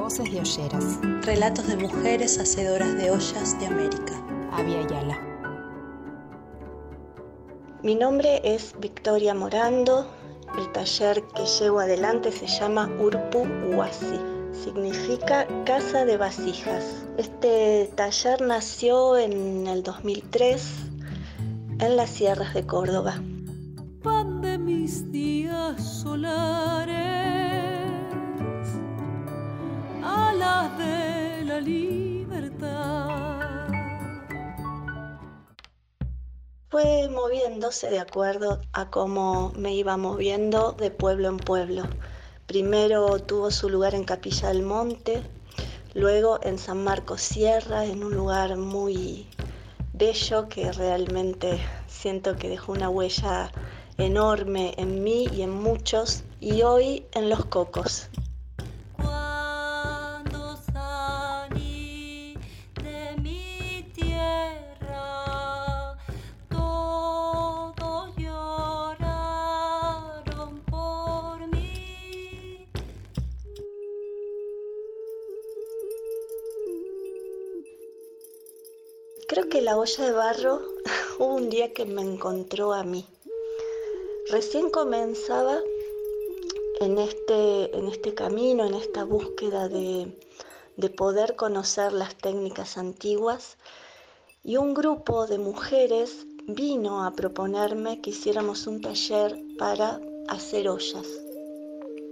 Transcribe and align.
Voces 0.00 0.32
de 0.32 0.40
Olleras. 0.40 0.98
Relatos 1.26 1.68
de 1.68 1.76
mujeres 1.76 2.38
hacedoras 2.38 2.96
de 2.96 3.10
ollas 3.10 3.60
de 3.60 3.66
América. 3.66 4.14
Avia 4.50 4.80
Yala. 4.88 5.20
Mi 7.82 7.94
nombre 7.94 8.40
es 8.42 8.74
Victoria 8.80 9.34
Morando. 9.34 10.10
El 10.56 10.72
taller 10.72 11.22
que 11.34 11.44
llevo 11.44 11.80
adelante 11.80 12.32
se 12.32 12.46
llama 12.46 12.88
Urpu 12.98 13.46
Huasi. 13.74 14.18
Significa 14.64 15.46
casa 15.66 16.06
de 16.06 16.16
vasijas. 16.16 17.04
Este 17.18 17.90
taller 17.94 18.40
nació 18.40 19.18
en 19.18 19.66
el 19.66 19.82
2003 19.82 20.66
en 21.78 21.96
las 21.96 22.08
sierras 22.08 22.54
de 22.54 22.64
Córdoba. 22.64 23.22
Pan 24.02 24.40
de 24.40 24.56
mis 24.56 25.12
días 25.12 26.00
solares 26.00 26.69
Fue 36.70 37.08
moviéndose 37.10 37.90
de 37.90 37.98
acuerdo 37.98 38.60
a 38.72 38.90
cómo 38.90 39.52
me 39.56 39.74
iba 39.74 39.96
moviendo 39.96 40.72
de 40.72 40.90
pueblo 40.90 41.28
en 41.28 41.36
pueblo. 41.36 41.82
Primero 42.46 43.18
tuvo 43.18 43.50
su 43.50 43.68
lugar 43.68 43.94
en 43.94 44.04
Capilla 44.04 44.48
del 44.48 44.62
Monte, 44.62 45.22
luego 45.94 46.38
en 46.42 46.58
San 46.58 46.82
Marcos 46.82 47.20
Sierra, 47.20 47.84
en 47.84 48.04
un 48.04 48.14
lugar 48.14 48.56
muy 48.56 49.26
bello 49.92 50.48
que 50.48 50.72
realmente 50.72 51.60
siento 51.88 52.36
que 52.36 52.48
dejó 52.48 52.72
una 52.72 52.88
huella 52.88 53.52
enorme 53.98 54.72
en 54.78 55.02
mí 55.02 55.28
y 55.34 55.42
en 55.42 55.50
muchos, 55.50 56.22
y 56.40 56.62
hoy 56.62 57.04
en 57.12 57.28
Los 57.28 57.44
Cocos, 57.44 58.08
Creo 79.30 79.48
que 79.48 79.62
la 79.62 79.78
olla 79.78 80.06
de 80.06 80.10
barro 80.10 80.60
hubo 81.20 81.36
un 81.36 81.50
día 81.50 81.72
que 81.72 81.84
me 81.84 82.02
encontró 82.02 82.72
a 82.72 82.82
mí. 82.82 83.06
Recién 84.28 84.70
comenzaba 84.70 85.60
en 86.80 86.98
este, 86.98 87.78
en 87.78 87.86
este 87.86 88.12
camino, 88.12 88.66
en 88.66 88.74
esta 88.74 89.04
búsqueda 89.04 89.68
de, 89.68 90.18
de 90.76 90.90
poder 90.90 91.36
conocer 91.36 91.92
las 91.92 92.16
técnicas 92.16 92.76
antiguas 92.76 93.56
y 94.42 94.56
un 94.56 94.74
grupo 94.74 95.28
de 95.28 95.38
mujeres 95.38 96.26
vino 96.48 97.04
a 97.04 97.12
proponerme 97.12 98.00
que 98.00 98.10
hiciéramos 98.10 98.66
un 98.66 98.80
taller 98.80 99.38
para 99.58 100.00
hacer 100.26 100.68
ollas. 100.68 101.06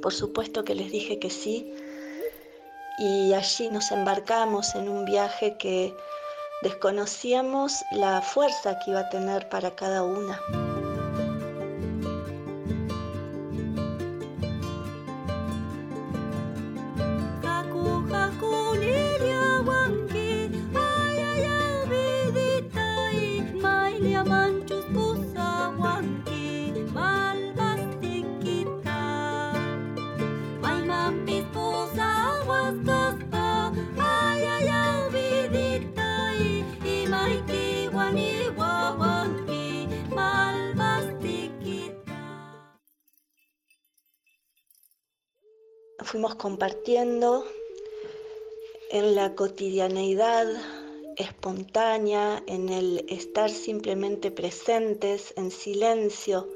Por 0.00 0.14
supuesto 0.14 0.64
que 0.64 0.74
les 0.74 0.90
dije 0.90 1.18
que 1.18 1.28
sí 1.28 1.74
y 2.98 3.34
allí 3.34 3.68
nos 3.68 3.90
embarcamos 3.90 4.74
en 4.74 4.88
un 4.88 5.04
viaje 5.04 5.58
que 5.58 5.94
Desconocíamos 6.62 7.84
la 7.90 8.22
fuerza 8.22 8.78
que 8.78 8.92
iba 8.92 9.00
a 9.00 9.08
tener 9.08 9.48
para 9.48 9.72
cada 9.74 10.04
una. 10.04 10.40
Fuimos 46.12 46.34
compartiendo 46.34 47.46
en 48.90 49.14
la 49.14 49.34
cotidianeidad 49.34 50.46
espontánea, 51.16 52.42
en 52.46 52.68
el 52.68 53.06
estar 53.08 53.48
simplemente 53.48 54.30
presentes, 54.30 55.32
en 55.38 55.50
silencio, 55.50 56.50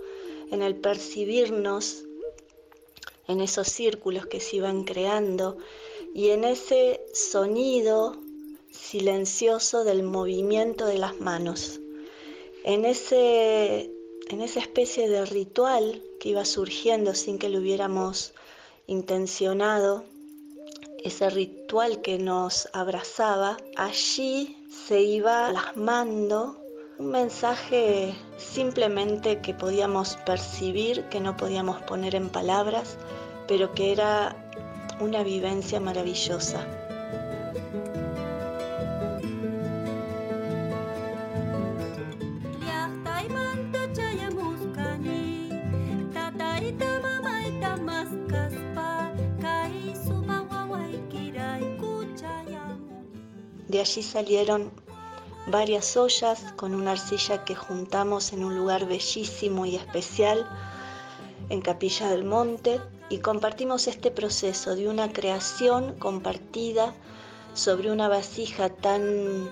en 0.51 0.61
el 0.61 0.77
percibirnos 0.77 2.05
en 3.29 3.41
esos 3.41 3.69
círculos 3.69 4.27
que 4.27 4.41
se 4.41 4.57
iban 4.57 4.85
creando 4.85 5.57
y 6.15 6.29
en 6.33 6.45
ese 6.45 7.01
sonido 7.15 8.15
silencioso 8.71 9.85
del 9.85 10.03
movimiento 10.03 10.85
de 10.85 10.99
las 10.99 11.19
manos, 11.19 11.81
en, 12.63 12.85
ese, 12.85 13.91
en 14.29 14.43
esa 14.43 14.61
especie 14.61 15.09
de 15.09 15.25
ritual 15.25 16.03
que 16.21 16.29
iba 16.29 16.45
surgiendo 16.45 17.15
sin 17.15 17.39
que 17.39 17.49
lo 17.49 17.61
hubiéramos 17.61 18.35
intencionado, 18.87 20.05
ese 21.03 21.31
ritual 21.31 22.01
que 22.03 22.19
nos 22.19 22.69
abrazaba, 22.73 23.57
allí 23.77 24.57
se 24.69 25.03
iba 25.03 25.51
plasmando 25.51 26.57
un 26.99 27.11
mensaje 27.11 28.15
simplemente 28.39 29.41
que 29.41 29.53
podíamos 29.55 30.17
percibir, 30.25 31.05
que 31.05 31.21
no 31.21 31.37
podíamos 31.37 31.83
poner 31.83 32.15
en 32.15 32.31
palabras, 32.31 32.97
pero 33.47 33.73
que 33.75 33.93
era 33.93 34.35
una 35.01 35.23
vivencia 35.23 35.79
maravillosa. 35.79 36.67
De 53.77 53.83
allí 53.83 54.03
salieron 54.03 54.71
varias 55.49 55.99
ollas 55.99 56.41
con 56.57 56.75
una 56.75 56.93
arcilla 56.93 57.45
que 57.45 57.55
juntamos 57.55 58.33
en 58.33 58.43
un 58.43 58.57
lugar 58.57 58.87
bellísimo 58.87 59.67
y 59.67 59.77
especial 59.77 60.49
en 61.51 61.61
Capilla 61.61 62.09
del 62.09 62.25
Monte 62.25 62.81
y 63.11 63.19
compartimos 63.19 63.87
este 63.87 64.11
proceso 64.11 64.77
de 64.77 64.89
una 64.89 65.13
creación 65.13 65.93
compartida 65.99 66.95
sobre 67.53 67.93
una 67.93 68.09
vasija 68.09 68.71
tan 68.71 69.51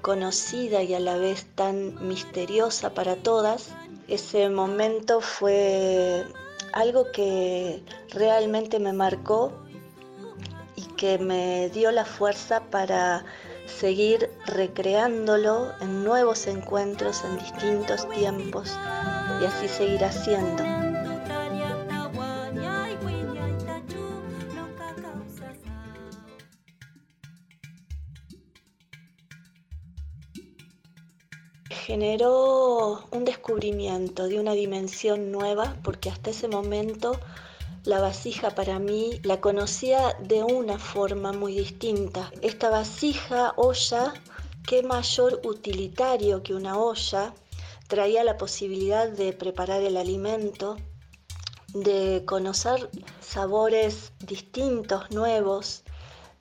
conocida 0.00 0.82
y 0.82 0.94
a 0.94 1.00
la 1.00 1.18
vez 1.18 1.44
tan 1.54 2.08
misteriosa 2.08 2.94
para 2.94 3.16
todas. 3.16 3.72
Ese 4.08 4.48
momento 4.48 5.20
fue 5.20 6.24
algo 6.72 7.04
que 7.12 7.82
realmente 8.08 8.78
me 8.78 8.94
marcó 8.94 9.52
que 10.98 11.16
me 11.16 11.70
dio 11.70 11.90
la 11.92 12.04
fuerza 12.04 12.60
para 12.70 13.24
seguir 13.66 14.28
recreándolo 14.46 15.72
en 15.80 16.04
nuevos 16.04 16.46
encuentros 16.46 17.24
en 17.24 17.38
distintos 17.38 18.06
tiempos 18.10 18.76
y 19.40 19.46
así 19.46 19.68
seguir 19.68 20.04
haciendo. 20.04 20.64
generó 31.88 33.08
un 33.12 33.24
descubrimiento 33.24 34.28
de 34.28 34.38
una 34.38 34.52
dimensión 34.52 35.32
nueva 35.32 35.74
porque 35.82 36.10
hasta 36.10 36.28
ese 36.28 36.46
momento 36.46 37.18
la 37.88 38.00
vasija 38.00 38.50
para 38.50 38.78
mí 38.78 39.18
la 39.22 39.40
conocía 39.40 40.14
de 40.20 40.42
una 40.42 40.78
forma 40.78 41.32
muy 41.32 41.54
distinta. 41.54 42.30
Esta 42.42 42.68
vasija, 42.68 43.54
olla, 43.56 44.12
qué 44.66 44.82
mayor 44.82 45.40
utilitario 45.42 46.42
que 46.42 46.52
una 46.52 46.78
olla, 46.78 47.32
traía 47.86 48.24
la 48.24 48.36
posibilidad 48.36 49.08
de 49.08 49.32
preparar 49.32 49.80
el 49.80 49.96
alimento, 49.96 50.76
de 51.72 52.24
conocer 52.26 52.90
sabores 53.22 54.12
distintos, 54.18 55.10
nuevos, 55.10 55.82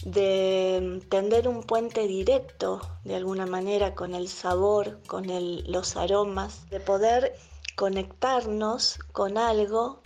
de 0.03 1.01
tender 1.07 1.47
un 1.47 1.63
puente 1.63 2.07
directo 2.07 2.81
de 3.05 3.15
alguna 3.15 3.45
manera 3.45 3.95
con 3.95 4.15
el 4.15 4.27
sabor, 4.27 4.99
con 5.07 5.27
los 5.71 5.95
aromas, 5.95 6.69
de 6.69 6.81
poder 6.81 7.37
conectarnos 7.77 8.99
con 9.13 9.37
algo 9.37 10.01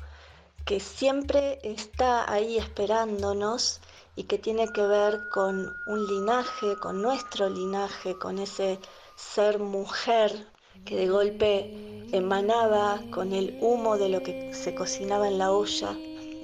que 0.65 0.79
siempre 0.79 1.59
está 1.63 2.31
ahí 2.31 2.57
esperándonos 2.57 3.81
y 4.15 4.23
que 4.23 4.37
tiene 4.37 4.67
que 4.69 4.85
ver 4.85 5.29
con 5.29 5.75
un 5.85 6.07
linaje, 6.07 6.75
con 6.77 7.01
nuestro 7.01 7.49
linaje, 7.49 8.17
con 8.17 8.39
ese 8.39 8.79
ser 9.15 9.59
mujer 9.59 10.47
que 10.85 10.95
de 10.95 11.09
golpe 11.09 12.07
emanaba 12.11 13.01
con 13.11 13.33
el 13.33 13.57
humo 13.61 13.97
de 13.97 14.09
lo 14.09 14.23
que 14.23 14.53
se 14.53 14.73
cocinaba 14.73 15.27
en 15.27 15.37
la 15.37 15.51
olla, 15.51 15.91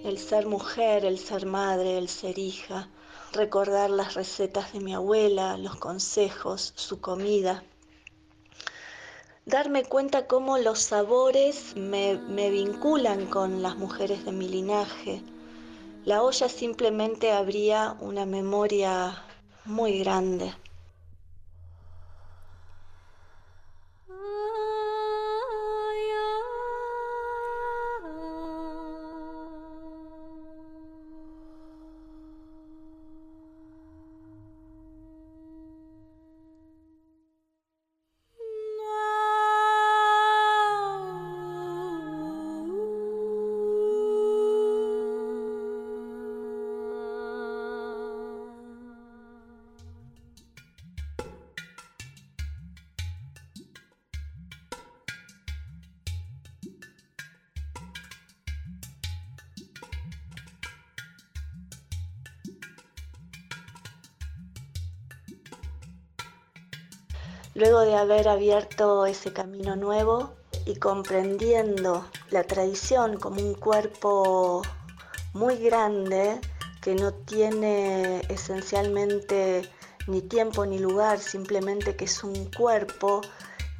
el 0.03 0.17
ser 0.17 0.45
mujer, 0.45 1.05
el 1.05 1.17
ser 1.17 1.45
madre, 1.45 1.97
el 1.97 2.07
ser 2.07 2.37
hija, 2.37 2.89
recordar 3.33 3.89
las 3.89 4.13
recetas 4.13 4.73
de 4.73 4.79
mi 4.79 4.93
abuela, 4.93 5.57
los 5.57 5.75
consejos, 5.75 6.73
su 6.75 7.01
comida, 7.01 7.63
darme 9.47 9.85
cuenta 9.85 10.27
cómo 10.27 10.57
los 10.57 10.79
sabores 10.79 11.73
me, 11.77 12.15
me, 12.15 12.49
vinculan 12.49 13.27
con 13.27 13.63
las 13.63 13.77
mujeres 13.77 14.25
de 14.25 14.33
mi 14.33 14.49
linaje. 14.49 15.21
La 16.03 16.21
olla 16.21 16.49
simplemente 16.49 17.31
abría 17.31 17.95
una 18.01 18.25
memoria 18.25 19.23
muy 19.63 19.99
grande. 19.99 20.53
Luego 67.57 67.80
de 67.81 67.95
haber 67.95 68.27
abierto 68.27 69.07
ese 69.07 69.33
camino 69.33 69.75
nuevo 69.75 70.36
y 70.68 70.75
comprendiendo 70.75 72.06
la 72.30 72.44
tradición 72.44 73.18
como 73.18 73.42
un 73.42 73.56
cuerpo 73.56 74.62
muy 75.33 75.57
grande 75.57 76.39
que 76.83 76.94
no 76.94 77.15
tiene 77.15 78.21
esencialmente 78.30 79.68
ni 80.06 80.21
tiempo 80.21 80.68
ni 80.68 80.77
lugar, 80.77 81.18
simplemente 81.18 81.95
que 81.95 82.06
es 82.06 82.24
un 82.24 82.45
cuerpo 82.51 83.21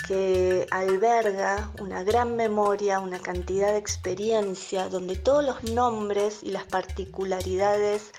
que 0.08 0.66
alberga 0.72 1.72
una 1.80 2.02
gran 2.02 2.36
memoria, 2.36 3.00
una 3.00 3.20
cantidad 3.20 3.74
de 3.74 3.78
experiencia, 3.78 4.90
donde 4.90 5.18
todos 5.18 5.46
los 5.46 5.64
nombres 5.66 6.42
y 6.42 6.50
las 6.50 6.64
particularidades 6.64 8.12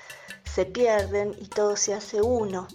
se 0.44 0.66
pierden 0.66 1.34
y 1.40 1.48
todo 1.48 1.74
se 1.74 1.94
hace 1.94 2.22
uno 2.22 2.68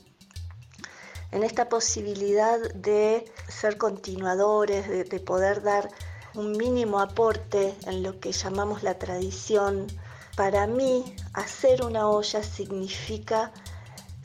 en 1.34 1.44
esta 1.44 1.68
posibilidad 1.68 2.60
de 2.76 3.26
ser 3.48 3.78
continuadores, 3.78 4.88
de, 4.88 5.04
de, 5.04 5.20
poder 5.20 5.64
dar 5.64 5.90
un 6.36 6.52
mínimo 6.52 7.00
aporte 7.00 7.76
en 7.88 8.04
lo 8.04 8.20
que 8.20 8.32
llamamos 8.32 8.84
la 8.84 9.00
tradición. 9.00 9.88
Para 10.36 10.68
mí, 10.68 11.16
hacer 11.34 11.84
una 11.84 12.08
olla 12.08 12.44
significa 12.44 13.52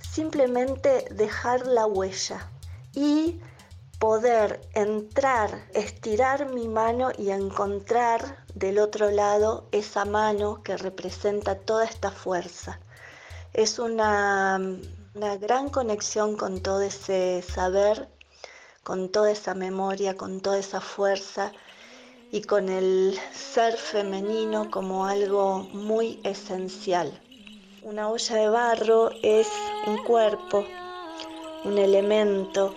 simplemente 0.03 1.07
dejar 1.11 1.67
la 1.67 1.87
huella 1.87 2.51
y 2.93 3.41
poder 3.99 4.61
entrar, 4.75 5.67
estirar 5.73 6.53
mi 6.53 6.69
mano 6.69 7.11
y 7.17 7.31
encontrar 7.31 8.45
del 8.55 8.79
otro 8.79 9.11
lado 9.11 9.67
esa 9.73 10.05
mano 10.05 10.63
que 10.63 10.77
representa 10.77 11.57
toda 11.57 11.85
esta 11.85 12.11
fuerza. 12.11 12.79
Es 13.55 13.79
una 13.79 14.61
una 15.19 15.37
gran 15.37 15.69
conexión 15.69 16.37
con 16.37 16.61
todo 16.61 16.81
ese 16.81 17.43
saber, 17.43 18.09
con 18.85 19.09
toda 19.09 19.33
esa 19.33 19.53
memoria, 19.53 20.17
con 20.17 20.41
toda 20.41 20.61
esa 20.61 20.81
fuerza 20.81 21.51
y 22.31 22.43
con 22.43 22.69
el 22.69 23.19
ser 23.33 23.77
femenino 23.77 24.71
como 24.71 25.07
algo 25.07 25.65
muy 25.73 26.21
esencial. 26.23 27.21
Una 27.83 28.09
olla 28.09 28.37
de 28.37 28.49
barro 28.49 29.11
es 29.25 29.49
un 29.89 30.05
cuerpo, 30.05 30.65
un 31.65 31.79
elemento 31.79 32.77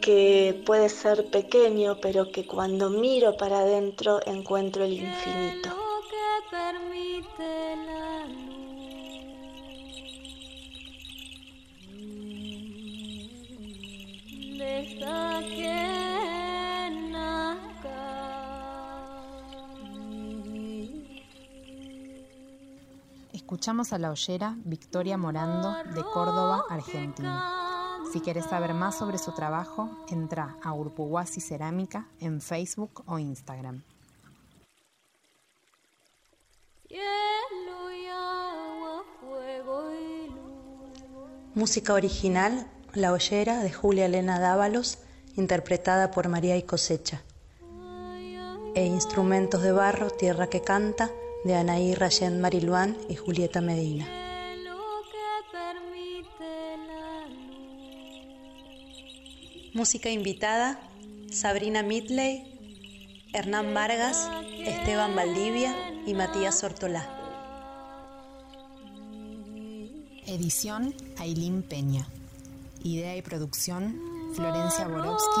que 0.00 0.62
puede 0.64 0.88
ser 0.88 1.28
pequeño, 1.32 2.00
pero 2.00 2.30
que 2.30 2.46
cuando 2.46 2.90
miro 2.90 3.36
para 3.36 3.58
adentro 3.58 4.20
encuentro 4.24 4.84
el 4.84 4.92
infinito. 4.92 5.70
Escuchamos 23.32 23.92
a 23.92 23.98
la 23.98 24.10
ollera 24.10 24.56
Victoria 24.64 25.16
Morando 25.16 25.72
de 25.94 26.02
Córdoba, 26.02 26.64
Argentina. 26.68 28.00
Si 28.12 28.20
quieres 28.20 28.44
saber 28.46 28.74
más 28.74 28.98
sobre 28.98 29.18
su 29.18 29.32
trabajo, 29.32 29.88
entra 30.08 30.56
a 30.62 30.72
Urpuguasi 30.72 31.40
Cerámica 31.40 32.08
en 32.18 32.40
Facebook 32.40 33.04
o 33.06 33.18
Instagram. 33.20 33.82
Música 41.54 41.94
original 41.94 42.70
La 42.94 43.12
Ollera 43.12 43.62
de 43.62 43.72
Julia 43.72 44.06
Elena 44.06 44.40
Dávalos, 44.40 44.98
interpretada 45.36 46.10
por 46.10 46.28
María 46.28 46.56
y 46.56 46.62
Cosecha. 46.62 47.22
E 48.74 48.84
instrumentos 48.84 49.62
de 49.62 49.72
barro, 49.72 50.10
Tierra 50.10 50.48
que 50.48 50.62
canta, 50.62 51.10
de 51.44 51.54
Anaí 51.54 51.94
Rayen 51.94 52.40
Mariluán 52.40 52.96
y 53.08 53.16
Julieta 53.16 53.60
Medina. 53.60 54.06
Música 59.74 60.10
invitada, 60.10 60.80
Sabrina 61.30 61.82
Midley, 61.82 62.56
Hernán 63.32 63.74
Vargas, 63.74 64.30
Esteban 64.64 65.14
Valdivia 65.14 65.74
y 66.06 66.14
Matías 66.14 66.64
Ortolá. 66.64 67.06
Edición 70.26 70.94
Ailín 71.18 71.62
Peña. 71.62 72.06
Idea 72.86 73.16
y 73.16 73.22
producción 73.22 74.00
Florencia 74.36 74.86
Borowski 74.86 75.40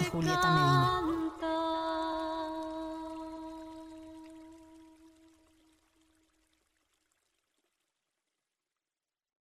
y 0.00 0.04
Julieta 0.04 0.48
Medina. 0.54 1.07